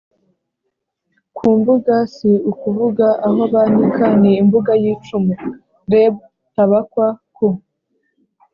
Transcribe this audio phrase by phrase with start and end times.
[1.35, 5.33] ku mbuga: si ukuvuga aho banika, ni imbuga y’ icumu
[5.91, 7.47] (rebtabakwa )ku